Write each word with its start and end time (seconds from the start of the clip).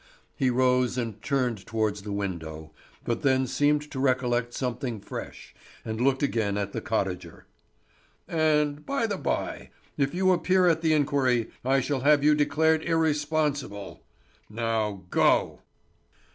He 0.35 0.49
rose 0.49 0.97
and 0.97 1.21
turned 1.21 1.63
towards 1.63 2.01
the 2.01 2.11
window, 2.11 2.71
but 3.03 3.21
then 3.21 3.45
seemed 3.45 3.91
to 3.91 3.99
recollect 3.99 4.51
something 4.51 4.99
fresh, 4.99 5.53
and 5.85 6.01
looked 6.01 6.23
again 6.23 6.57
at 6.57 6.71
the 6.73 6.81
cottager. 6.81 7.45
"And 8.27 8.83
by 8.83 9.05
the 9.05 9.17
bye, 9.17 9.69
if 9.97 10.15
you 10.15 10.31
appear 10.31 10.65
at 10.65 10.81
the 10.81 10.93
inquiry 10.93 11.51
I 11.63 11.81
shall 11.81 11.99
have 11.99 12.23
you 12.23 12.33
declared 12.33 12.81
irresponsible. 12.81 14.01
Now 14.49 15.03
go!" 15.11 15.61